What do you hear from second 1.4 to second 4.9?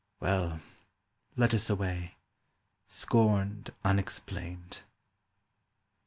us away, scorned unexplained.